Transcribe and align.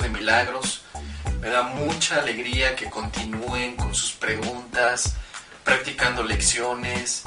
De 0.00 0.08
milagros. 0.08 0.82
Me 1.40 1.48
da 1.48 1.62
mucha 1.62 2.20
alegría 2.20 2.74
que 2.76 2.88
continúen 2.88 3.76
con 3.76 3.94
sus 3.94 4.12
preguntas, 4.12 5.14
practicando 5.64 6.22
lecciones, 6.22 7.24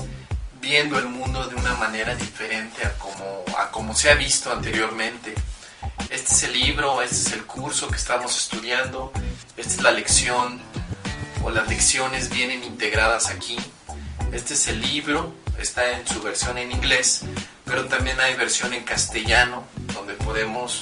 viendo 0.61 0.97
el 0.97 1.07
mundo 1.07 1.45
de 1.47 1.55
una 1.55 1.75
manera 1.75 2.15
diferente 2.15 2.85
a 2.85 2.93
como, 2.93 3.43
a 3.57 3.69
como 3.71 3.93
se 3.93 4.09
ha 4.09 4.15
visto 4.15 4.51
anteriormente. 4.51 5.35
Este 6.09 6.33
es 6.33 6.43
el 6.43 6.53
libro, 6.53 7.01
este 7.01 7.15
es 7.15 7.31
el 7.33 7.45
curso 7.45 7.87
que 7.87 7.97
estamos 7.97 8.35
estudiando, 8.35 9.11
esta 9.57 9.73
es 9.73 9.81
la 9.81 9.91
lección 9.91 10.61
o 11.43 11.51
las 11.51 11.67
lecciones 11.67 12.29
vienen 12.29 12.63
integradas 12.63 13.29
aquí. 13.29 13.57
Este 14.31 14.55
es 14.55 14.67
el 14.67 14.81
libro, 14.81 15.35
está 15.59 15.97
en 15.97 16.07
su 16.07 16.21
versión 16.21 16.57
en 16.57 16.71
inglés, 16.71 17.21
pero 17.65 17.85
también 17.85 18.19
hay 18.19 18.35
versión 18.35 18.73
en 18.73 18.83
castellano 18.83 19.65
donde 19.93 20.13
podemos 20.13 20.81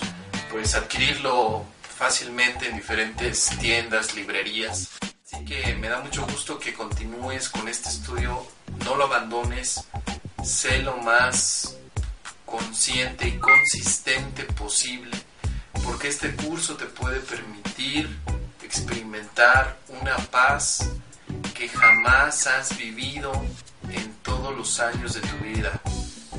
pues 0.54 0.76
adquirirlo 0.76 1.66
fácilmente 1.82 2.70
en 2.70 2.76
diferentes 2.76 3.50
tiendas, 3.60 4.16
librerías. 4.16 4.92
Así 5.26 5.44
que 5.46 5.74
me 5.78 5.90
da 5.90 6.00
mucho 6.00 6.28
gusto 6.28 6.60
que 6.60 6.76
continúes 6.76 7.50
con 7.50 7.68
este 7.68 7.90
estudio, 7.90 8.46
no 8.86 8.96
lo 8.96 9.06
abandones, 9.06 9.84
sé 10.44 10.84
lo 10.84 10.98
más 10.98 11.76
consciente 12.46 13.28
y 13.28 13.40
consistente 13.40 14.44
posible, 14.44 15.18
porque 15.84 16.10
este 16.10 16.36
curso 16.36 16.78
te 16.78 16.86
puede 16.86 17.20
permitir 17.22 18.16
experimentar 18.62 19.80
una 19.88 20.16
paz 20.18 20.88
que 21.56 21.68
jamás 21.68 22.46
has 22.46 22.78
vivido 22.78 23.32
en 23.90 24.14
todos 24.22 24.56
los 24.56 24.80
años 24.80 25.16
de 25.16 25.22
tu 25.22 25.36
vida. 25.38 25.82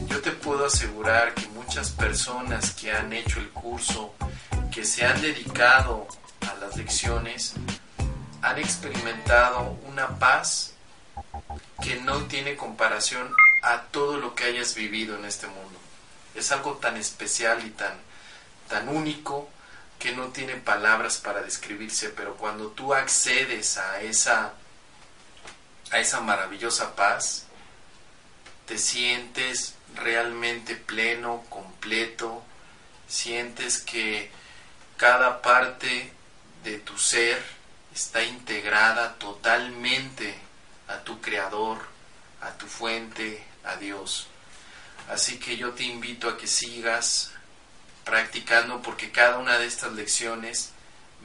Yo 0.06 0.20
te 0.20 0.30
puedo 0.30 0.66
asegurar 0.66 1.34
que 1.34 1.48
muchas 1.64 1.90
personas 1.92 2.74
que 2.74 2.92
han 2.92 3.12
hecho 3.12 3.40
el 3.40 3.48
curso, 3.50 4.14
que 4.72 4.84
se 4.84 5.04
han 5.04 5.20
dedicado 5.22 6.06
a 6.42 6.54
las 6.56 6.76
lecciones, 6.76 7.54
han 8.42 8.58
experimentado 8.58 9.78
una 9.88 10.18
paz 10.18 10.74
que 11.82 11.96
no 12.00 12.24
tiene 12.24 12.56
comparación 12.56 13.34
a 13.62 13.82
todo 13.84 14.18
lo 14.18 14.34
que 14.34 14.44
hayas 14.44 14.74
vivido 14.74 15.16
en 15.16 15.24
este 15.24 15.46
mundo. 15.46 15.78
Es 16.34 16.52
algo 16.52 16.74
tan 16.74 16.96
especial 16.98 17.64
y 17.64 17.70
tan, 17.70 17.94
tan 18.68 18.88
único 18.88 19.48
que 19.98 20.12
no 20.12 20.28
tiene 20.28 20.56
palabras 20.56 21.16
para 21.16 21.40
describirse, 21.40 22.10
pero 22.10 22.36
cuando 22.36 22.68
tú 22.68 22.92
accedes 22.92 23.78
a 23.78 24.02
esa, 24.02 24.52
a 25.90 25.98
esa 25.98 26.20
maravillosa 26.20 26.94
paz, 26.94 27.46
te 28.66 28.76
sientes 28.76 29.74
realmente 29.94 30.76
pleno, 30.76 31.44
completo, 31.48 32.42
sientes 33.08 33.78
que 33.78 34.30
cada 34.96 35.42
parte 35.42 36.12
de 36.62 36.78
tu 36.78 36.98
ser 36.98 37.42
está 37.94 38.22
integrada 38.24 39.14
totalmente 39.14 40.34
a 40.88 40.98
tu 40.98 41.20
creador, 41.20 41.78
a 42.40 42.50
tu 42.52 42.66
fuente, 42.66 43.44
a 43.64 43.76
Dios. 43.76 44.26
Así 45.08 45.38
que 45.38 45.56
yo 45.56 45.72
te 45.72 45.84
invito 45.84 46.28
a 46.28 46.36
que 46.36 46.46
sigas 46.46 47.30
practicando 48.04 48.82
porque 48.82 49.10
cada 49.10 49.38
una 49.38 49.58
de 49.58 49.66
estas 49.66 49.92
lecciones 49.92 50.70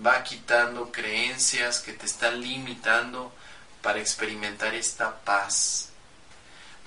va 0.06 0.24
quitando 0.24 0.92
creencias 0.92 1.80
que 1.80 1.94
te 1.94 2.06
están 2.06 2.42
limitando 2.42 3.34
para 3.82 4.00
experimentar 4.00 4.74
esta 4.76 5.16
paz. 5.20 5.90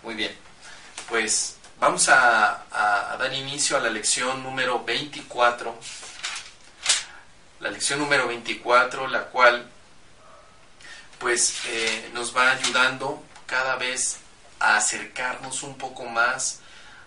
Muy 0.02 0.14
bien, 0.14 0.34
pues 1.08 1.56
vamos 1.82 2.08
a, 2.08 2.64
dar 3.18 3.34
inicio 3.34 3.76
a 3.76 3.80
la 3.80 3.90
lección 3.90 4.40
número 4.44 4.84
24. 4.84 5.76
La 7.58 7.70
lección 7.70 7.98
número 7.98 8.28
24, 8.28 9.08
la 9.08 9.24
cual 9.24 9.68
pues 11.18 11.56
eh, 11.66 12.10
nos 12.14 12.36
va 12.36 12.52
ayudando 12.52 13.24
cada 13.46 13.74
vez 13.76 14.18
a 14.60 14.76
acercarnos 14.76 15.64
un 15.64 15.76
poco 15.76 16.04
más 16.04 16.60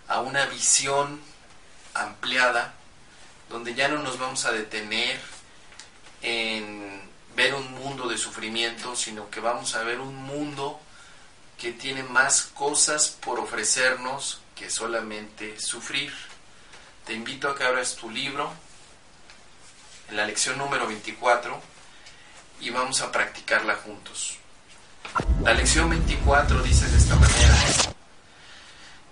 a 0.08 0.20
una 0.20 0.44
visión 0.44 1.22
ampliada 1.94 2.74
donde 3.48 3.74
ya 3.74 3.88
no 3.88 4.02
nos 4.02 4.18
vamos 4.18 4.44
a 4.44 4.52
detener 4.52 5.18
en 6.20 7.00
ver 7.34 7.54
un 7.54 7.72
mundo 7.72 8.08
de 8.08 8.18
sufrimiento, 8.18 8.94
sino 8.94 9.30
que 9.30 9.40
vamos 9.40 9.74
a 9.74 9.82
ver 9.84 10.00
un 10.00 10.14
mundo 10.16 10.78
que 11.56 11.72
tiene 11.72 12.02
más 12.02 12.42
cosas 12.42 13.16
por 13.22 13.38
ofrecernos 13.38 14.42
que 14.56 14.70
solamente 14.70 15.60
sufrir. 15.60 16.12
Te 17.04 17.12
invito 17.12 17.48
a 17.48 17.54
que 17.54 17.62
abras 17.62 17.94
tu 17.94 18.10
libro 18.10 18.52
en 20.08 20.16
la 20.16 20.26
lección 20.26 20.58
número 20.58 20.88
24 20.88 21.60
y 22.60 22.70
vamos 22.70 23.00
a 23.02 23.12
practicarla 23.12 23.76
juntos. 23.76 24.38
La 25.42 25.54
lección 25.54 25.88
24 25.90 26.62
dice 26.62 26.88
de 26.88 26.96
esta 26.96 27.14
manera, 27.14 27.56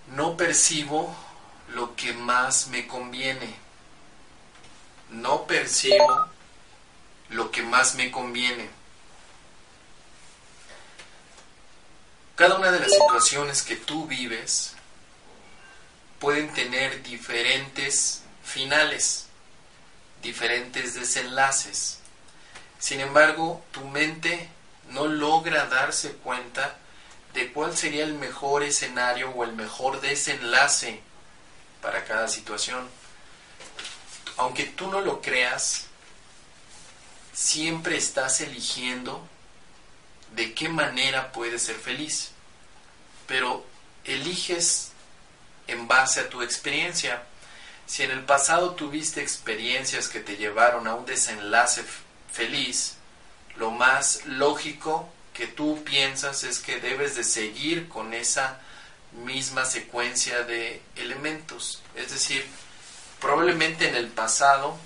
no 0.09 0.37
percibo 0.37 1.15
lo 1.69 1.95
que 1.95 2.13
más 2.15 2.69
me 2.69 2.87
conviene, 2.87 3.55
no 5.11 5.45
percibo 5.47 6.29
lo 7.29 7.51
que 7.51 7.63
más 7.63 7.95
me 7.95 8.11
conviene. 8.11 8.71
Cada 12.35 12.57
una 12.57 12.73
de 12.73 12.81
las 12.81 12.91
situaciones 12.91 13.63
que 13.63 13.77
tú 13.77 14.07
vives 14.07 14.75
pueden 16.25 16.51
tener 16.55 17.03
diferentes 17.03 18.23
finales, 18.43 19.27
diferentes 20.23 20.95
desenlaces. 20.95 21.99
Sin 22.79 23.01
embargo, 23.01 23.63
tu 23.73 23.85
mente 23.89 24.49
no 24.89 25.05
logra 25.05 25.67
darse 25.67 26.13
cuenta 26.13 26.79
de 27.35 27.53
cuál 27.53 27.77
sería 27.77 28.05
el 28.05 28.15
mejor 28.15 28.63
escenario 28.63 29.33
o 29.33 29.45
el 29.45 29.53
mejor 29.53 30.01
desenlace 30.01 31.03
para 31.83 32.05
cada 32.05 32.27
situación. 32.27 32.89
Aunque 34.39 34.65
tú 34.65 34.91
no 34.91 35.03
lo 35.03 35.21
creas, 35.21 35.89
siempre 37.35 37.99
estás 37.99 38.41
eligiendo 38.41 39.29
de 40.35 40.55
qué 40.55 40.71
manera 40.71 41.33
puedes 41.33 41.65
ser 41.65 41.77
feliz, 41.77 42.31
pero 43.27 43.67
eliges 44.05 44.94
en 45.67 45.89
base 45.89 46.21
a 46.21 46.29
tu 46.29 46.43
experiencia. 46.43 47.23
Si 47.87 48.03
en 48.03 48.11
el 48.11 48.25
pasado 48.25 48.75
tuviste 48.75 49.21
experiencias 49.21 50.09
que 50.09 50.21
te 50.21 50.37
llevaron 50.37 50.87
a 50.87 50.95
un 50.95 51.07
desenlace 51.07 51.85
feliz, 52.33 52.97
lo 53.57 53.71
más 53.71 54.25
lógico 54.27 55.09
que 55.33 55.47
tú 55.47 55.83
piensas 55.85 56.45
es 56.45 56.61
que 56.61 56.81
debes 56.81 57.17
de 57.17 57.25
seguir 57.25 57.89
con 57.89 58.15
esa 58.15 58.61
misma 59.13 59.65
secuencia 59.65 60.43
de 60.45 60.81
elementos. 60.97 61.83
Es 61.95 62.11
decir, 62.11 62.47
probablemente 63.21 63.89
en 63.89 63.95
el 63.97 64.09
pasado 64.09 64.77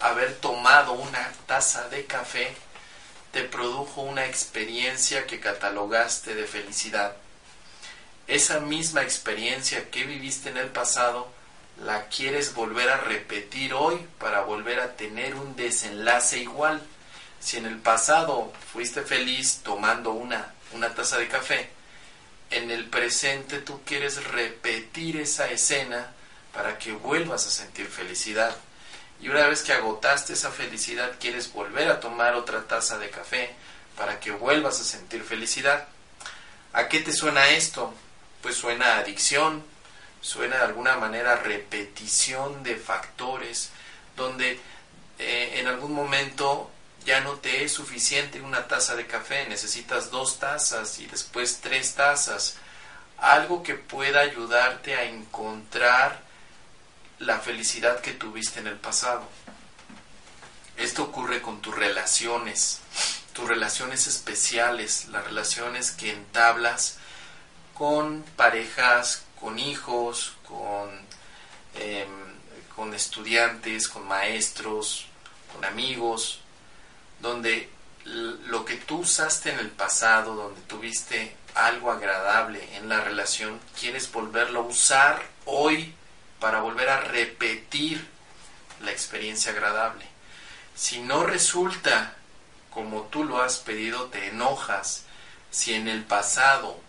haber 0.00 0.34
tomado 0.36 0.92
una 0.92 1.32
taza 1.46 1.88
de 1.88 2.04
café 2.06 2.54
te 3.32 3.42
produjo 3.42 4.02
una 4.02 4.26
experiencia 4.26 5.26
que 5.26 5.40
catalogaste 5.40 6.34
de 6.34 6.46
felicidad. 6.46 7.16
Esa 8.26 8.60
misma 8.60 9.02
experiencia 9.02 9.90
que 9.90 10.04
viviste 10.04 10.48
en 10.48 10.56
el 10.56 10.68
pasado 10.68 11.30
la 11.84 12.06
quieres 12.08 12.54
volver 12.54 12.88
a 12.88 12.96
repetir 12.96 13.74
hoy 13.74 14.06
para 14.18 14.42
volver 14.42 14.80
a 14.80 14.96
tener 14.96 15.34
un 15.34 15.56
desenlace 15.56 16.38
igual. 16.38 16.80
Si 17.38 17.58
en 17.58 17.66
el 17.66 17.78
pasado 17.78 18.50
fuiste 18.72 19.02
feliz 19.02 19.60
tomando 19.62 20.12
una, 20.12 20.54
una 20.72 20.94
taza 20.94 21.18
de 21.18 21.28
café, 21.28 21.68
en 22.50 22.70
el 22.70 22.88
presente 22.88 23.60
tú 23.60 23.82
quieres 23.84 24.24
repetir 24.24 25.18
esa 25.18 25.50
escena 25.50 26.12
para 26.54 26.78
que 26.78 26.92
vuelvas 26.92 27.46
a 27.46 27.50
sentir 27.50 27.86
felicidad. 27.88 28.56
Y 29.20 29.28
una 29.28 29.46
vez 29.46 29.62
que 29.62 29.72
agotaste 29.74 30.32
esa 30.32 30.50
felicidad, 30.50 31.12
quieres 31.20 31.52
volver 31.52 31.88
a 31.90 32.00
tomar 32.00 32.34
otra 32.34 32.62
taza 32.62 32.96
de 32.98 33.10
café 33.10 33.54
para 33.96 34.18
que 34.18 34.30
vuelvas 34.30 34.80
a 34.80 34.84
sentir 34.84 35.22
felicidad. 35.24 35.88
¿A 36.72 36.88
qué 36.88 37.00
te 37.00 37.12
suena 37.12 37.48
esto? 37.50 37.94
Pues 38.44 38.56
suena 38.56 38.98
adicción, 38.98 39.64
suena 40.20 40.58
de 40.58 40.64
alguna 40.64 40.98
manera 40.98 41.36
repetición 41.36 42.62
de 42.62 42.76
factores, 42.76 43.70
donde 44.18 44.60
eh, 45.18 45.54
en 45.54 45.66
algún 45.66 45.94
momento 45.94 46.70
ya 47.06 47.20
no 47.20 47.36
te 47.36 47.64
es 47.64 47.72
suficiente 47.72 48.42
una 48.42 48.68
taza 48.68 48.96
de 48.96 49.06
café, 49.06 49.46
necesitas 49.48 50.10
dos 50.10 50.40
tazas 50.40 50.98
y 50.98 51.06
después 51.06 51.60
tres 51.62 51.94
tazas. 51.94 52.56
Algo 53.16 53.62
que 53.62 53.76
pueda 53.76 54.20
ayudarte 54.20 54.94
a 54.94 55.04
encontrar 55.04 56.20
la 57.20 57.38
felicidad 57.38 58.02
que 58.02 58.12
tuviste 58.12 58.60
en 58.60 58.66
el 58.66 58.76
pasado. 58.76 59.26
Esto 60.76 61.04
ocurre 61.04 61.40
con 61.40 61.62
tus 61.62 61.74
relaciones, 61.74 62.80
tus 63.32 63.48
relaciones 63.48 64.06
especiales, 64.06 65.06
las 65.06 65.24
relaciones 65.24 65.92
que 65.92 66.12
entablas 66.12 66.98
con 67.74 68.22
parejas, 68.36 69.24
con 69.40 69.58
hijos, 69.58 70.34
con, 70.46 70.90
em, 71.74 72.08
con 72.74 72.94
estudiantes, 72.94 73.88
con 73.88 74.06
maestros, 74.06 75.06
con 75.52 75.64
amigos, 75.64 76.40
donde 77.20 77.70
lo 78.04 78.64
que 78.64 78.76
tú 78.76 78.98
usaste 78.98 79.50
en 79.52 79.58
el 79.58 79.70
pasado, 79.70 80.34
donde 80.34 80.60
tuviste 80.62 81.36
algo 81.54 81.90
agradable 81.90 82.76
en 82.76 82.88
la 82.88 83.00
relación, 83.00 83.60
quieres 83.78 84.10
volverlo 84.12 84.60
a 84.60 84.64
usar 84.64 85.22
hoy 85.46 85.94
para 86.38 86.60
volver 86.60 86.88
a 86.90 87.00
repetir 87.00 88.06
la 88.80 88.90
experiencia 88.90 89.52
agradable. 89.52 90.06
Si 90.74 91.00
no 91.00 91.24
resulta 91.24 92.14
como 92.70 93.02
tú 93.04 93.24
lo 93.24 93.40
has 93.40 93.58
pedido, 93.58 94.06
te 94.06 94.28
enojas. 94.28 95.04
Si 95.50 95.72
en 95.74 95.86
el 95.86 96.02
pasado 96.02 96.80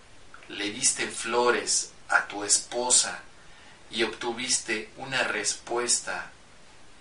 le 0.50 0.72
diste 0.72 1.08
flores 1.08 1.92
a 2.10 2.28
tu 2.28 2.44
esposa 2.44 3.20
y 3.92 4.04
obtuviste 4.04 4.90
una 4.98 5.24
respuesta 5.24 6.32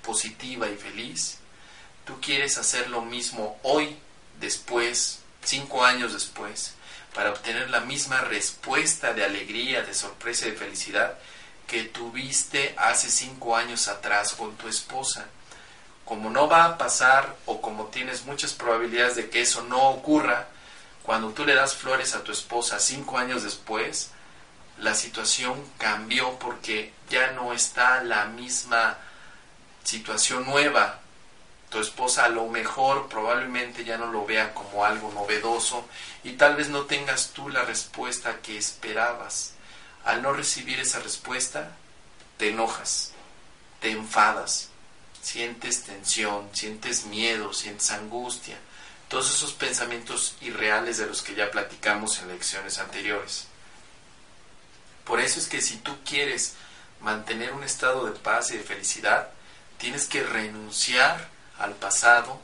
positiva 0.03 0.69
y 0.69 0.77
feliz, 0.77 1.39
tú 2.05 2.21
quieres 2.21 2.59
hacer 2.59 2.91
lo 2.91 3.03
mismo 3.03 3.59
hoy, 3.63 3.97
después, 4.41 5.21
cinco 5.43 5.85
años 5.85 6.13
después, 6.13 6.75
para 7.15 7.31
obtener 7.31 7.71
la 7.71 7.81
misma 7.81 8.21
respuesta 8.23 9.13
de 9.13 9.25
alegría, 9.25 9.83
de 9.83 9.95
sorpresa 9.95 10.47
y 10.47 10.51
de 10.51 10.57
felicidad 10.57 11.15
que 11.67 11.85
tuviste 11.85 12.75
hace 12.77 13.09
cinco 13.09 13.57
años 13.57 13.89
atrás 13.89 14.33
con 14.33 14.57
tu 14.57 14.69
esposa. 14.69 15.27
Como 16.05 16.29
no 16.29 16.49
va 16.49 16.67
a 16.67 16.79
pasar 16.79 17.35
o 17.47 17.63
como 17.63 17.87
tienes 17.87 18.27
muchas 18.27 18.53
probabilidades 18.53 19.17
de 19.17 19.31
que 19.31 19.41
eso 19.41 19.63
no 19.63 19.89
ocurra, 19.89 20.49
cuando 21.05 21.31
tú 21.31 21.45
le 21.45 21.55
das 21.55 21.77
flores 21.77 22.15
a 22.15 22.25
tu 22.25 22.33
esposa 22.33 22.81
cinco 22.81 23.19
años 23.19 23.43
después, 23.43 24.11
la 24.79 24.95
situación 24.95 25.63
cambió 25.79 26.39
porque 26.39 26.93
ya 27.11 27.33
no 27.33 27.53
está 27.53 28.03
la 28.03 28.25
misma 28.25 28.97
situación 29.85 30.47
nueva. 30.47 31.01
Tu 31.69 31.79
esposa 31.79 32.25
a 32.25 32.31
lo 32.31 32.47
mejor 32.49 33.09
probablemente 33.09 33.85
ya 33.85 33.99
no 33.99 34.07
lo 34.07 34.25
vea 34.25 34.55
como 34.55 34.85
algo 34.85 35.13
novedoso 35.13 35.87
y 36.23 36.33
tal 36.33 36.57
vez 36.57 36.71
no 36.71 36.87
tengas 36.87 37.33
tú 37.35 37.51
la 37.51 37.65
respuesta 37.65 38.41
que 38.41 38.57
esperabas 38.57 39.53
al 40.05 40.23
no 40.23 40.33
recibir 40.33 40.81
esa 40.81 41.01
respuesta, 41.01 41.73
te 42.37 42.51
enojas, 42.51 43.13
te 43.81 43.91
enfadas, 43.91 44.69
sientes 45.23 45.85
tensión, 45.85 46.49
sientes 46.53 47.07
miedo, 47.07 47.53
sientes 47.53 47.91
angustia, 47.91 48.57
todos 49.15 49.33
esos 49.33 49.53
pensamientos 49.53 50.35
irreales 50.41 50.99
de 50.99 51.07
los 51.07 51.23
que 51.23 51.37
ya 51.37 51.49
platicamos 51.53 52.19
en 52.19 52.27
lecciones 52.27 52.81
anteriores. 52.81 53.47
Por 55.05 55.21
eso 55.21 55.39
es 55.39 55.47
que 55.47 55.63
si 55.63 55.77
tú 55.77 55.97
quieres 56.05 56.55
mantener 57.01 57.53
un 57.53 57.63
estado 57.63 58.07
de 58.07 58.19
paz 58.19 58.51
y 58.51 58.57
de 58.57 58.65
felicidad, 58.65 59.29
tienes 59.79 60.09
que 60.09 60.25
renunciar 60.25 61.29
al 61.61 61.75
pasado, 61.75 62.41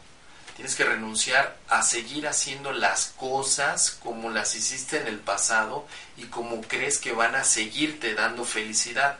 Tienes 0.54 0.76
que 0.76 0.84
renunciar 0.84 1.56
a 1.68 1.82
seguir 1.82 2.28
haciendo 2.28 2.72
las 2.72 3.14
cosas 3.16 3.92
como 3.92 4.28
las 4.28 4.54
hiciste 4.54 5.00
en 5.00 5.06
el 5.06 5.18
pasado 5.18 5.86
y 6.18 6.24
como 6.24 6.60
crees 6.60 6.98
que 6.98 7.12
van 7.12 7.34
a 7.34 7.44
seguirte 7.44 8.14
dando 8.14 8.44
felicidad. 8.44 9.16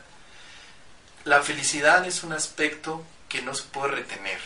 La 1.23 1.41
felicidad 1.41 2.05
es 2.05 2.21
un 2.21 2.33
aspecto 2.33 3.03
que 3.27 3.41
no 3.41 3.55
se 3.55 3.63
puede 3.63 3.95
retener. 3.95 4.39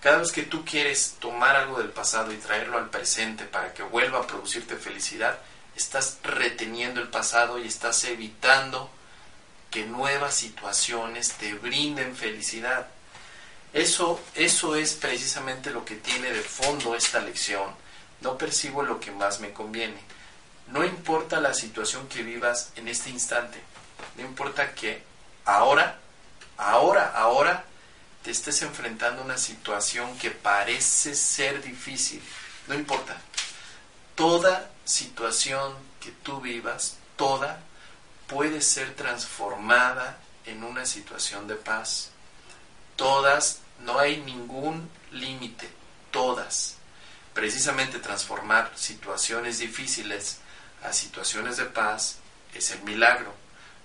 Cada 0.00 0.18
vez 0.18 0.30
que 0.30 0.42
tú 0.42 0.64
quieres 0.64 1.16
tomar 1.18 1.56
algo 1.56 1.78
del 1.78 1.90
pasado 1.90 2.32
y 2.32 2.36
traerlo 2.36 2.78
al 2.78 2.88
presente 2.88 3.44
para 3.44 3.74
que 3.74 3.82
vuelva 3.82 4.20
a 4.20 4.26
producirte 4.26 4.76
felicidad, 4.76 5.38
estás 5.74 6.18
reteniendo 6.22 7.00
el 7.00 7.08
pasado 7.08 7.58
y 7.58 7.66
estás 7.66 8.04
evitando 8.04 8.90
que 9.70 9.84
nuevas 9.86 10.34
situaciones 10.34 11.32
te 11.32 11.54
brinden 11.54 12.14
felicidad. 12.14 12.86
Eso, 13.72 14.20
eso 14.34 14.76
es 14.76 14.94
precisamente 14.94 15.70
lo 15.70 15.84
que 15.84 15.96
tiene 15.96 16.32
de 16.32 16.42
fondo 16.42 16.94
esta 16.94 17.20
lección. 17.20 17.74
No 18.20 18.38
percibo 18.38 18.82
lo 18.82 19.00
que 19.00 19.10
más 19.10 19.40
me 19.40 19.52
conviene. 19.52 20.00
No 20.68 20.84
importa 20.84 21.40
la 21.40 21.54
situación 21.54 22.08
que 22.08 22.22
vivas 22.22 22.72
en 22.76 22.88
este 22.88 23.10
instante. 23.10 23.60
No 24.16 24.22
importa 24.24 24.74
que 24.74 25.02
ahora, 25.44 25.98
ahora, 26.56 27.12
ahora 27.14 27.64
te 28.22 28.30
estés 28.30 28.62
enfrentando 28.62 29.22
a 29.22 29.24
una 29.24 29.38
situación 29.38 30.16
que 30.18 30.30
parece 30.30 31.14
ser 31.14 31.62
difícil. 31.62 32.22
No 32.66 32.74
importa. 32.74 33.20
Toda 34.14 34.70
situación 34.84 35.74
que 36.00 36.10
tú 36.10 36.40
vivas, 36.40 36.96
toda, 37.16 37.60
puede 38.26 38.60
ser 38.60 38.94
transformada 38.94 40.18
en 40.44 40.64
una 40.64 40.84
situación 40.84 41.46
de 41.46 41.54
paz 41.54 42.10
Todas, 42.98 43.60
no 43.84 44.00
hay 44.00 44.16
ningún 44.22 44.90
límite, 45.12 45.70
todas. 46.10 46.78
Precisamente 47.32 48.00
transformar 48.00 48.72
situaciones 48.74 49.60
difíciles 49.60 50.38
a 50.82 50.92
situaciones 50.92 51.58
de 51.58 51.66
paz 51.66 52.16
es 52.52 52.72
el 52.72 52.82
milagro. 52.82 53.32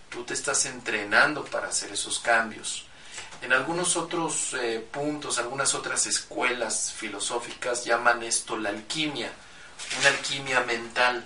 Tú 0.09 0.23
te 0.23 0.33
estás 0.33 0.65
entrenando 0.65 1.45
para 1.45 1.67
hacer 1.67 1.91
esos 1.91 2.17
cambios. 2.17 2.87
En 3.43 3.51
algunos 3.51 3.97
otros 3.97 4.53
eh, 4.53 4.79
puntos, 4.89 5.37
algunas 5.37 5.75
otras 5.75 6.07
escuelas 6.07 6.93
filosóficas 6.95 7.83
llaman 7.83 8.23
esto 8.23 8.55
la 8.55 8.69
alquimia, 8.69 9.33
una 9.99 10.07
alquimia 10.07 10.61
mental, 10.61 11.25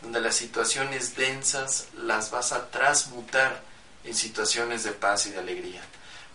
donde 0.00 0.20
las 0.20 0.36
situaciones 0.36 1.16
densas 1.16 1.88
las 1.96 2.30
vas 2.30 2.52
a 2.52 2.70
transmutar 2.70 3.64
en 4.04 4.14
situaciones 4.14 4.84
de 4.84 4.92
paz 4.92 5.26
y 5.26 5.30
de 5.30 5.40
alegría. 5.40 5.82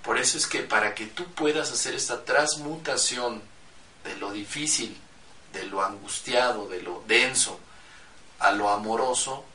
Por 0.04 0.18
eso 0.18 0.38
es 0.38 0.48
que 0.48 0.64
para 0.64 0.94
que 0.96 1.06
tú 1.06 1.24
puedas 1.32 1.72
hacer 1.72 1.96
esta 1.96 2.26
transmutación 2.26 3.42
de 4.04 4.18
lo 4.18 4.34
difícil, 4.34 4.98
de 5.54 5.64
lo 5.64 5.82
angustiado, 5.82 6.68
de 6.68 6.82
lo 6.82 7.06
denso, 7.08 7.58
a 8.40 8.52
lo 8.52 8.68
amoroso, 8.68 9.46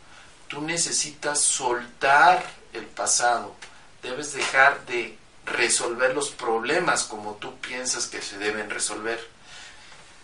tú 0.49 0.63
necesitas 0.63 1.39
soltar 1.39 2.43
el 2.73 2.87
pasado. 2.87 3.55
Debes 4.03 4.33
dejar 4.33 4.87
de 4.87 5.19
resolver 5.47 6.15
los 6.15 6.31
problemas 6.31 7.05
como 7.05 7.37
tú 7.37 7.59
piensas 7.61 8.07
que 8.07 8.21
se 8.21 8.39
deben 8.39 8.69
resolver. 8.69 9.27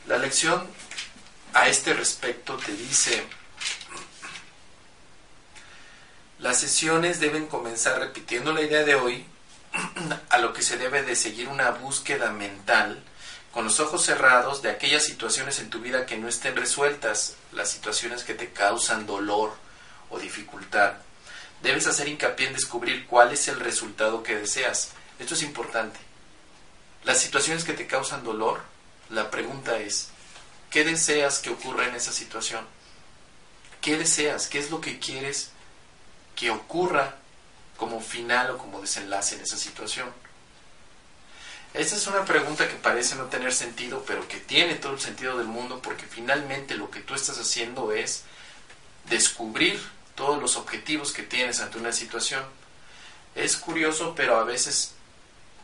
La 0.07 0.19
lección 0.19 0.69
a 1.55 1.69
este 1.69 1.95
respecto 1.95 2.57
te 2.57 2.73
dice, 2.73 3.25
las 6.39 6.59
sesiones 6.59 7.21
deben 7.21 7.47
comenzar 7.47 8.01
repitiendo 8.01 8.53
la 8.53 8.63
idea 8.63 8.83
de 8.83 8.97
hoy 8.97 9.25
a 10.29 10.39
lo 10.39 10.53
que 10.53 10.63
se 10.63 10.77
debe 10.77 11.03
de 11.03 11.15
seguir 11.15 11.49
una 11.49 11.71
búsqueda 11.71 12.33
mental 12.33 13.03
con 13.53 13.65
los 13.65 13.81
ojos 13.81 14.05
cerrados 14.05 14.63
de 14.63 14.71
aquellas 14.71 15.05
situaciones 15.05 15.61
en 15.61 15.71
tu 15.71 15.81
vida 15.81 16.07
que 16.07 16.17
no 16.17 16.27
estén 16.27 16.57
resueltas, 16.57 17.37
las 17.53 17.71
situaciones 17.71 18.25
que 18.25 18.35
te 18.35 18.51
causan 18.51 19.07
dolor 19.07 19.55
o 20.11 20.19
dificultad. 20.19 20.95
Debes 21.63 21.87
hacer 21.87 22.09
hincapié 22.09 22.49
en 22.49 22.55
descubrir 22.55 23.07
cuál 23.07 23.31
es 23.33 23.47
el 23.49 23.61
resultado 23.61 24.23
que 24.23 24.37
deseas. 24.37 24.93
Esto 25.19 25.35
es 25.35 25.43
importante. 25.43 25.99
Las 27.05 27.21
situaciones 27.21 27.65
que 27.65 27.73
te 27.73 27.87
causan 27.87 28.25
dolor, 28.25 28.63
la 29.11 29.31
pregunta 29.31 29.79
es, 29.79 30.09
¿qué 30.71 30.85
deseas 30.85 31.41
que 31.41 31.51
ocurra 31.51 31.89
en 31.89 31.95
esa 31.95 32.13
situación? 32.13 32.67
¿Qué 33.81 33.97
deseas? 33.97 34.47
¿Qué 34.47 34.59
es 34.59 34.71
lo 34.71 34.81
que 34.81 34.99
quieres 34.99 35.51
que 36.37 36.51
ocurra 36.51 37.17
como 37.77 38.01
final 38.01 38.53
o 38.53 38.59
como 38.59 38.81
desenlace 38.81 39.35
en 39.35 39.43
esa 39.43 39.57
situación? 39.57 40.13
Esta 41.75 41.97
es 41.97 42.07
una 42.07 42.25
pregunta 42.25 42.69
que 42.69 42.75
parece 42.75 43.17
no 43.17 43.25
tener 43.25 43.53
sentido, 43.53 44.05
pero 44.07 44.29
que 44.29 44.37
tiene 44.37 44.75
todo 44.75 44.93
el 44.93 45.01
sentido 45.01 45.39
del 45.39 45.47
mundo 45.47 45.81
porque 45.83 46.05
finalmente 46.05 46.77
lo 46.77 46.91
que 46.91 47.01
tú 47.01 47.15
estás 47.15 47.39
haciendo 47.39 47.93
es 47.93 48.25
descubrir 49.09 49.81
todos 50.15 50.41
los 50.41 50.57
objetivos 50.57 51.13
que 51.13 51.23
tienes 51.23 51.61
ante 51.61 51.79
una 51.79 51.93
situación. 51.93 52.45
Es 53.35 53.57
curioso, 53.57 54.15
pero 54.15 54.37
a 54.37 54.45
veces 54.45 54.93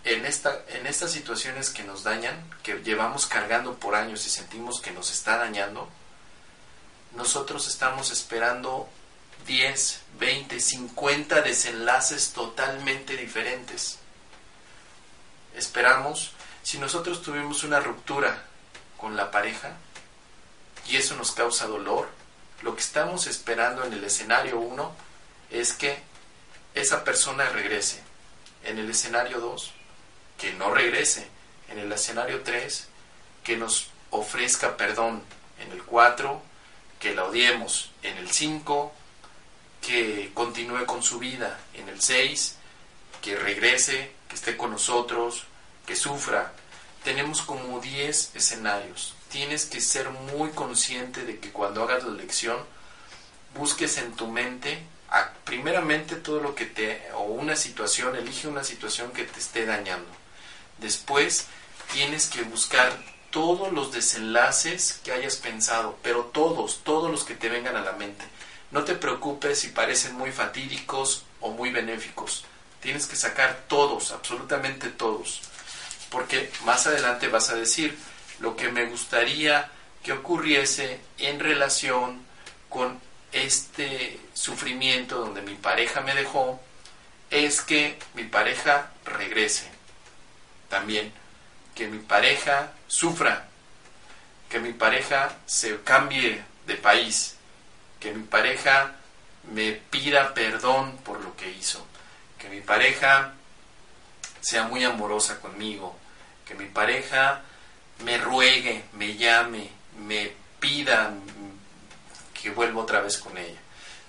en, 0.04 0.24
esta, 0.24 0.62
en 0.68 0.86
estas 0.86 1.12
situaciones 1.12 1.70
que 1.70 1.84
nos 1.84 2.02
dañan, 2.04 2.42
que 2.62 2.82
llevamos 2.82 3.26
cargando 3.26 3.74
por 3.74 3.94
años 3.94 4.26
y 4.26 4.30
sentimos 4.30 4.80
que 4.80 4.90
nos 4.92 5.10
está 5.10 5.38
dañando, 5.38 5.88
nosotros 7.14 7.66
estamos 7.68 8.10
esperando 8.10 8.88
10, 9.46 10.00
20, 10.18 10.60
50 10.60 11.40
desenlaces 11.42 12.32
totalmente 12.32 13.16
diferentes. 13.16 13.98
Esperamos, 15.54 16.32
si 16.62 16.78
nosotros 16.78 17.22
tuvimos 17.22 17.64
una 17.64 17.80
ruptura 17.80 18.44
con 18.96 19.16
la 19.16 19.30
pareja 19.30 19.72
y 20.86 20.96
eso 20.96 21.16
nos 21.16 21.32
causa 21.32 21.66
dolor, 21.66 22.08
lo 22.62 22.74
que 22.74 22.80
estamos 22.80 23.26
esperando 23.26 23.84
en 23.84 23.92
el 23.92 24.04
escenario 24.04 24.58
1 24.58 24.92
es 25.50 25.72
que 25.72 26.02
esa 26.74 27.04
persona 27.04 27.48
regrese. 27.48 28.02
En 28.64 28.78
el 28.78 28.90
escenario 28.90 29.40
2, 29.40 29.72
que 30.38 30.52
no 30.54 30.72
regrese. 30.72 31.28
En 31.68 31.78
el 31.78 31.92
escenario 31.92 32.42
3, 32.42 32.88
que 33.44 33.56
nos 33.56 33.88
ofrezca 34.10 34.76
perdón. 34.76 35.22
En 35.60 35.72
el 35.72 35.82
4, 35.82 36.40
que 36.98 37.14
la 37.14 37.24
odiemos. 37.24 37.90
En 38.02 38.16
el 38.16 38.30
5, 38.30 38.92
que 39.82 40.30
continúe 40.32 40.86
con 40.86 41.02
su 41.02 41.18
vida. 41.18 41.58
En 41.74 41.88
el 41.88 42.00
6, 42.00 42.56
que 43.20 43.36
regrese, 43.36 44.12
que 44.28 44.36
esté 44.36 44.56
con 44.56 44.70
nosotros, 44.70 45.44
que 45.84 45.96
sufra. 45.96 46.52
Tenemos 47.04 47.42
como 47.42 47.80
10 47.80 48.34
escenarios. 48.34 49.14
Tienes 49.30 49.66
que 49.66 49.80
ser 49.80 50.08
muy 50.08 50.50
consciente 50.50 51.24
de 51.24 51.38
que 51.38 51.50
cuando 51.50 51.82
hagas 51.82 52.04
la 52.04 52.12
lección, 52.12 52.58
busques 53.54 53.98
en 53.98 54.14
tu 54.14 54.26
mente 54.26 54.78
primeramente 55.44 56.16
todo 56.16 56.40
lo 56.40 56.54
que 56.54 56.66
te 56.66 57.00
o 57.14 57.22
una 57.22 57.56
situación, 57.56 58.14
elige 58.16 58.48
una 58.48 58.62
situación 58.62 59.10
que 59.12 59.24
te 59.24 59.38
esté 59.38 59.64
dañando. 59.64 60.08
Después 60.78 61.46
tienes 61.92 62.26
que 62.26 62.42
buscar 62.42 62.92
todos 63.30 63.72
los 63.72 63.92
desenlaces 63.92 65.00
que 65.04 65.12
hayas 65.12 65.36
pensado, 65.36 65.98
pero 66.02 66.24
todos, 66.24 66.80
todos 66.84 67.10
los 67.10 67.24
que 67.24 67.34
te 67.34 67.48
vengan 67.48 67.76
a 67.76 67.82
la 67.82 67.92
mente. 67.92 68.24
No 68.70 68.84
te 68.84 68.94
preocupes 68.94 69.60
si 69.60 69.68
parecen 69.68 70.14
muy 70.14 70.32
fatídicos 70.32 71.24
o 71.40 71.50
muy 71.50 71.70
benéficos. 71.70 72.44
Tienes 72.80 73.06
que 73.06 73.16
sacar 73.16 73.64
todos, 73.68 74.12
absolutamente 74.12 74.88
todos. 74.88 75.40
Porque 76.10 76.50
más 76.64 76.86
adelante 76.86 77.28
vas 77.28 77.50
a 77.50 77.56
decir 77.56 77.98
lo 78.40 78.56
que 78.56 78.70
me 78.70 78.86
gustaría 78.86 79.70
que 80.02 80.12
ocurriese 80.12 81.00
en 81.18 81.40
relación 81.40 82.22
con 82.68 83.00
este 83.32 84.18
sufrimiento 84.32 85.18
donde 85.18 85.42
mi 85.42 85.54
pareja 85.54 86.00
me 86.00 86.14
dejó 86.14 86.60
es 87.30 87.60
que 87.60 87.98
mi 88.14 88.24
pareja 88.24 88.90
regrese. 89.04 89.77
También 90.68 91.12
que 91.74 91.86
mi 91.86 91.98
pareja 91.98 92.72
sufra, 92.86 93.46
que 94.48 94.58
mi 94.58 94.72
pareja 94.72 95.36
se 95.46 95.80
cambie 95.82 96.42
de 96.66 96.74
país, 96.74 97.36
que 98.00 98.12
mi 98.12 98.24
pareja 98.24 98.94
me 99.52 99.72
pida 99.72 100.34
perdón 100.34 100.98
por 100.98 101.20
lo 101.20 101.36
que 101.36 101.50
hizo, 101.50 101.86
que 102.38 102.48
mi 102.48 102.60
pareja 102.60 103.34
sea 104.40 104.64
muy 104.64 104.84
amorosa 104.84 105.40
conmigo, 105.40 105.96
que 106.46 106.54
mi 106.54 106.66
pareja 106.66 107.42
me 108.04 108.18
ruegue, 108.18 108.84
me 108.92 109.16
llame, 109.16 109.70
me 109.98 110.32
pida 110.60 111.12
que 112.40 112.50
vuelva 112.50 112.82
otra 112.82 113.00
vez 113.00 113.18
con 113.18 113.36
ella. 113.36 113.58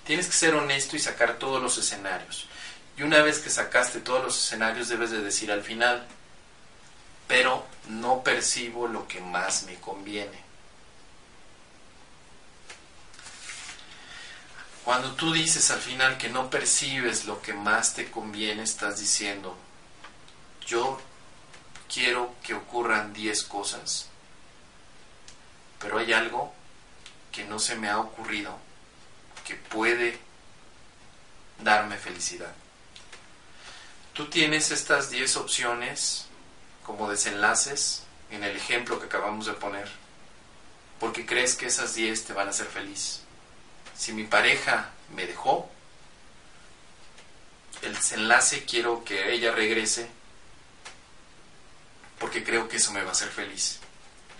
Tienes 0.04 0.26
que 0.26 0.32
ser 0.32 0.54
honesto 0.54 0.96
y 0.96 0.98
sacar 0.98 1.34
todos 1.34 1.62
los 1.62 1.78
escenarios. 1.78 2.46
Y 2.96 3.02
una 3.02 3.22
vez 3.22 3.38
que 3.38 3.50
sacaste 3.50 4.00
todos 4.00 4.24
los 4.24 4.38
escenarios 4.38 4.88
debes 4.88 5.10
de 5.10 5.22
decir 5.22 5.50
al 5.50 5.62
final, 5.62 6.06
pero 7.30 7.64
no 7.90 8.24
percibo 8.24 8.88
lo 8.88 9.06
que 9.06 9.20
más 9.20 9.62
me 9.62 9.76
conviene. 9.76 10.36
Cuando 14.84 15.12
tú 15.12 15.32
dices 15.32 15.70
al 15.70 15.78
final 15.78 16.18
que 16.18 16.28
no 16.28 16.50
percibes 16.50 17.26
lo 17.26 17.40
que 17.40 17.52
más 17.52 17.94
te 17.94 18.10
conviene, 18.10 18.64
estás 18.64 18.98
diciendo, 18.98 19.56
yo 20.66 21.00
quiero 21.88 22.34
que 22.42 22.54
ocurran 22.54 23.12
10 23.12 23.44
cosas, 23.44 24.08
pero 25.78 25.98
hay 25.98 26.12
algo 26.12 26.52
que 27.30 27.44
no 27.44 27.60
se 27.60 27.76
me 27.76 27.88
ha 27.88 28.00
ocurrido 28.00 28.58
que 29.46 29.54
puede 29.54 30.18
darme 31.62 31.96
felicidad. 31.96 32.52
Tú 34.14 34.28
tienes 34.28 34.72
estas 34.72 35.10
10 35.10 35.36
opciones 35.36 36.26
como 36.90 37.10
desenlaces 37.10 38.02
en 38.30 38.42
el 38.42 38.56
ejemplo 38.56 38.98
que 38.98 39.06
acabamos 39.06 39.46
de 39.46 39.52
poner, 39.52 39.88
porque 40.98 41.24
crees 41.24 41.54
que 41.54 41.66
esas 41.66 41.94
10 41.94 42.24
te 42.24 42.32
van 42.32 42.48
a 42.48 42.50
hacer 42.50 42.66
feliz. 42.66 43.22
Si 43.96 44.12
mi 44.12 44.24
pareja 44.24 44.90
me 45.14 45.26
dejó, 45.26 45.70
el 47.82 47.94
desenlace 47.94 48.64
quiero 48.64 49.04
que 49.04 49.32
ella 49.32 49.52
regrese 49.52 50.08
porque 52.18 52.44
creo 52.44 52.68
que 52.68 52.76
eso 52.76 52.92
me 52.92 53.02
va 53.02 53.10
a 53.10 53.12
hacer 53.12 53.28
feliz. 53.28 53.78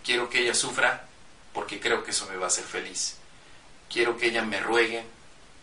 Quiero 0.04 0.28
que 0.28 0.40
ella 0.40 0.54
sufra 0.54 1.06
porque 1.54 1.80
creo 1.80 2.04
que 2.04 2.10
eso 2.10 2.26
me 2.26 2.36
va 2.36 2.44
a 2.44 2.48
hacer 2.48 2.64
feliz. 2.64 3.16
Quiero 3.88 4.18
que 4.18 4.26
ella 4.26 4.42
me 4.42 4.60
ruegue 4.60 5.04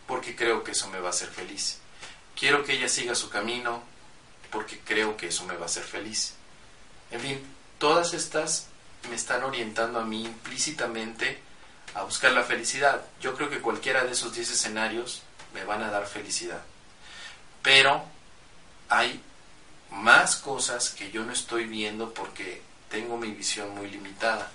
porque 0.06 0.34
creo 0.34 0.64
que 0.64 0.72
eso 0.72 0.88
me 0.88 1.00
va 1.00 1.08
a 1.08 1.10
hacer 1.10 1.28
feliz. 1.28 1.78
Quiero 2.34 2.64
que 2.64 2.72
ella 2.72 2.88
siga 2.88 3.14
su 3.14 3.30
camino 3.30 3.82
porque 4.50 4.80
creo 4.80 5.16
que 5.16 5.28
eso 5.28 5.44
me 5.44 5.54
va 5.54 5.62
a 5.62 5.66
hacer 5.66 5.84
feliz. 5.84 6.34
En 7.10 7.20
fin, 7.20 7.40
todas 7.78 8.14
estas 8.14 8.66
me 9.08 9.16
están 9.16 9.42
orientando 9.44 9.98
a 9.98 10.04
mí 10.04 10.24
implícitamente 10.24 11.38
a 11.94 12.02
buscar 12.02 12.32
la 12.32 12.44
felicidad. 12.44 13.02
Yo 13.20 13.34
creo 13.34 13.48
que 13.48 13.60
cualquiera 13.60 14.04
de 14.04 14.12
esos 14.12 14.34
10 14.34 14.50
escenarios 14.50 15.22
me 15.54 15.64
van 15.64 15.82
a 15.82 15.90
dar 15.90 16.06
felicidad. 16.06 16.60
Pero 17.62 18.04
hay 18.88 19.22
más 19.90 20.36
cosas 20.36 20.90
que 20.90 21.10
yo 21.10 21.24
no 21.24 21.32
estoy 21.32 21.64
viendo 21.64 22.12
porque 22.12 22.62
tengo 22.90 23.16
mi 23.16 23.30
visión 23.30 23.74
muy 23.74 23.88
limitada. 23.88 24.50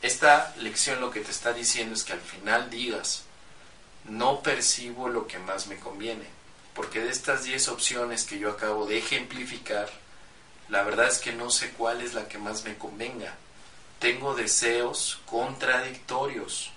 Esta 0.00 0.54
lección 0.58 1.00
lo 1.00 1.10
que 1.10 1.20
te 1.20 1.30
está 1.30 1.52
diciendo 1.52 1.94
es 1.94 2.04
que 2.04 2.12
al 2.12 2.20
final 2.20 2.70
digas, 2.70 3.24
no 4.04 4.40
percibo 4.42 5.08
lo 5.08 5.26
que 5.26 5.38
más 5.38 5.66
me 5.66 5.76
conviene, 5.78 6.26
porque 6.74 7.00
de 7.00 7.10
estas 7.10 7.44
10 7.44 7.68
opciones 7.68 8.24
que 8.24 8.38
yo 8.38 8.50
acabo 8.50 8.86
de 8.86 8.98
ejemplificar, 8.98 9.90
la 10.68 10.82
verdad 10.82 11.08
es 11.08 11.18
que 11.18 11.32
no 11.32 11.50
sé 11.50 11.70
cuál 11.70 12.00
es 12.00 12.14
la 12.14 12.28
que 12.28 12.38
más 12.38 12.64
me 12.64 12.76
convenga. 12.76 13.34
Tengo 13.98 14.34
deseos 14.34 15.20
contradictorios. 15.26 16.70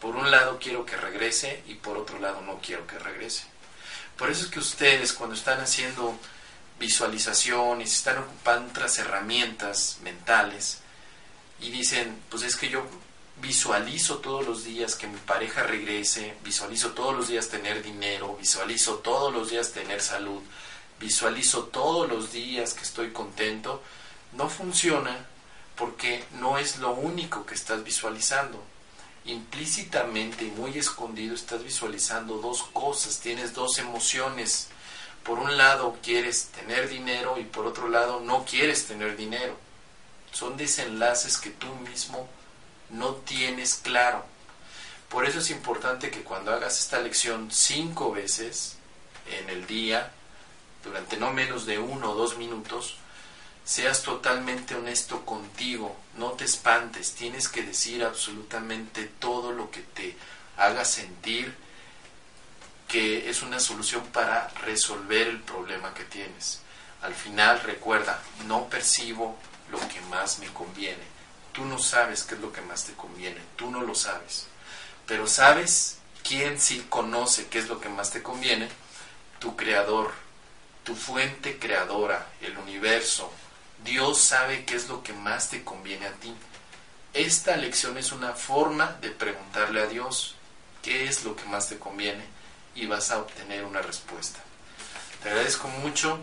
Por 0.00 0.16
un 0.16 0.30
lado 0.30 0.58
quiero 0.60 0.84
que 0.84 0.96
regrese 0.96 1.62
y 1.66 1.74
por 1.74 1.96
otro 1.96 2.18
lado 2.18 2.40
no 2.42 2.60
quiero 2.60 2.86
que 2.86 2.98
regrese. 2.98 3.44
Por 4.16 4.30
eso 4.30 4.44
es 4.44 4.50
que 4.50 4.58
ustedes 4.58 5.12
cuando 5.12 5.34
están 5.34 5.60
haciendo 5.60 6.18
se 6.80 7.84
están 7.84 8.18
ocupando 8.18 8.70
otras 8.70 8.98
herramientas 8.98 9.98
mentales, 10.02 10.78
y 11.60 11.70
dicen, 11.70 12.16
pues 12.30 12.42
es 12.44 12.56
que 12.56 12.68
yo 12.68 12.84
visualizo 13.40 14.18
todos 14.18 14.46
los 14.46 14.64
días 14.64 14.94
que 14.94 15.06
mi 15.06 15.18
pareja 15.18 15.62
regrese, 15.62 16.34
visualizo 16.44 16.92
todos 16.92 17.16
los 17.16 17.28
días 17.28 17.48
tener 17.48 17.82
dinero, 17.82 18.36
visualizo 18.36 18.96
todos 18.96 19.32
los 19.32 19.50
días 19.50 19.72
tener 19.72 20.00
salud, 20.00 20.42
visualizo 21.00 21.64
todos 21.64 22.08
los 22.08 22.32
días 22.32 22.74
que 22.74 22.82
estoy 22.82 23.10
contento, 23.10 23.82
no 24.32 24.48
funciona 24.48 25.26
porque 25.76 26.24
no 26.40 26.58
es 26.58 26.78
lo 26.78 26.92
único 26.92 27.46
que 27.46 27.54
estás 27.54 27.84
visualizando. 27.84 28.62
Implícitamente 29.24 30.44
y 30.44 30.50
muy 30.50 30.76
escondido 30.78 31.34
estás 31.34 31.62
visualizando 31.62 32.38
dos 32.38 32.62
cosas, 32.72 33.20
tienes 33.20 33.54
dos 33.54 33.78
emociones. 33.78 34.68
Por 35.22 35.38
un 35.38 35.56
lado 35.56 35.96
quieres 36.02 36.46
tener 36.48 36.88
dinero 36.88 37.38
y 37.38 37.44
por 37.44 37.66
otro 37.66 37.88
lado 37.88 38.20
no 38.20 38.44
quieres 38.44 38.86
tener 38.86 39.16
dinero 39.16 39.56
son 40.32 40.56
desenlaces 40.56 41.38
que 41.38 41.50
tú 41.50 41.66
mismo 41.90 42.28
no 42.90 43.14
tienes 43.14 43.74
claro. 43.74 44.24
Por 45.08 45.24
eso 45.24 45.38
es 45.38 45.50
importante 45.50 46.10
que 46.10 46.22
cuando 46.22 46.52
hagas 46.52 46.78
esta 46.78 47.00
lección 47.00 47.50
cinco 47.50 48.12
veces 48.12 48.76
en 49.40 49.48
el 49.48 49.66
día, 49.66 50.12
durante 50.88 51.16
no 51.16 51.32
menos 51.32 51.66
de 51.66 51.78
uno 51.78 52.12
o 52.12 52.14
dos 52.14 52.36
minutos, 52.36 52.96
seas 53.64 54.02
totalmente 54.02 54.74
honesto 54.74 55.24
contigo, 55.24 55.94
no 56.16 56.32
te 56.32 56.44
espantes, 56.44 57.12
tienes 57.12 57.48
que 57.48 57.62
decir 57.62 58.02
absolutamente 58.02 59.04
todo 59.04 59.52
lo 59.52 59.70
que 59.70 59.80
te 59.80 60.16
haga 60.56 60.84
sentir 60.84 61.54
que 62.88 63.28
es 63.28 63.42
una 63.42 63.60
solución 63.60 64.02
para 64.06 64.48
resolver 64.64 65.28
el 65.28 65.40
problema 65.40 65.92
que 65.92 66.04
tienes. 66.04 66.60
Al 67.02 67.14
final 67.14 67.60
recuerda, 67.60 68.22
no 68.46 68.68
percibo 68.68 69.36
lo 69.70 69.78
que 69.88 70.00
más 70.08 70.38
me 70.38 70.46
conviene. 70.48 71.04
Tú 71.52 71.66
no 71.66 71.78
sabes 71.78 72.22
qué 72.22 72.34
es 72.34 72.40
lo 72.40 72.50
que 72.50 72.62
más 72.62 72.84
te 72.84 72.94
conviene, 72.94 73.40
tú 73.56 73.70
no 73.70 73.82
lo 73.82 73.94
sabes, 73.94 74.46
pero 75.06 75.26
sabes 75.26 75.98
¿quién 76.22 76.60
sí 76.60 76.84
conoce 76.88 77.48
qué 77.48 77.58
es 77.58 77.68
lo 77.68 77.80
que 77.80 77.88
más 77.88 78.10
te 78.10 78.22
conviene? 78.22 78.68
Tu 79.38 79.56
creador, 79.56 80.12
tu 80.88 80.96
fuente 80.96 81.58
creadora, 81.58 82.28
el 82.40 82.56
universo. 82.56 83.30
Dios 83.84 84.18
sabe 84.18 84.64
qué 84.64 84.74
es 84.74 84.88
lo 84.88 85.02
que 85.02 85.12
más 85.12 85.50
te 85.50 85.62
conviene 85.62 86.06
a 86.06 86.12
ti. 86.12 86.32
Esta 87.12 87.58
lección 87.58 87.98
es 87.98 88.10
una 88.10 88.32
forma 88.32 88.96
de 89.02 89.10
preguntarle 89.10 89.82
a 89.82 89.86
Dios 89.86 90.34
qué 90.80 91.06
es 91.06 91.24
lo 91.24 91.36
que 91.36 91.44
más 91.44 91.68
te 91.68 91.78
conviene 91.78 92.24
y 92.74 92.86
vas 92.86 93.10
a 93.10 93.18
obtener 93.18 93.66
una 93.66 93.82
respuesta. 93.82 94.38
Te 95.22 95.28
agradezco 95.28 95.68
mucho. 95.68 96.20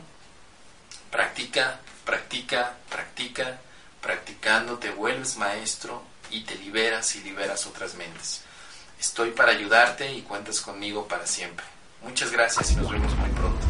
Practica, 1.12 1.80
practica, 2.04 2.74
practica. 2.90 3.60
Practicando 4.02 4.80
te 4.80 4.90
vuelves 4.90 5.38
maestro 5.38 6.02
y 6.32 6.42
te 6.42 6.56
liberas 6.56 7.16
y 7.16 7.22
liberas 7.22 7.68
otras 7.68 7.94
mentes. 7.94 8.42
Estoy 9.00 9.30
para 9.30 9.52
ayudarte 9.52 10.12
y 10.12 10.24
cuentas 10.24 10.60
conmigo 10.60 11.08
para 11.08 11.28
siempre. 11.28 11.68
Muchas 12.02 12.32
gracias 12.32 12.72
y 12.72 12.78
nos 12.78 12.90
vemos 12.90 13.16
muy 13.16 13.30
pronto. 13.30 13.65